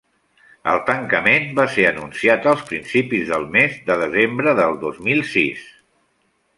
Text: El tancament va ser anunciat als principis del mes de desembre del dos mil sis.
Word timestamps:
El 0.69 0.79
tancament 0.87 1.45
va 1.59 1.65
ser 1.75 1.85
anunciat 1.91 2.49
als 2.53 2.65
principis 2.71 3.31
del 3.35 3.47
mes 3.59 3.79
de 3.91 4.01
desembre 4.07 4.59
del 4.65 4.83
dos 4.87 5.03
mil 5.11 5.27
sis. 5.37 5.67